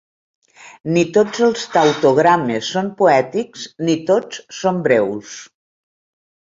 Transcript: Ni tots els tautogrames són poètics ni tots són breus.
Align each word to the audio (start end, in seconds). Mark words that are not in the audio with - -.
Ni 0.95 1.03
tots 1.17 1.43
els 1.49 1.65
tautogrames 1.75 2.71
són 2.77 2.91
poètics 3.03 3.69
ni 3.87 4.01
tots 4.11 4.45
són 4.63 4.85
breus. 4.91 5.41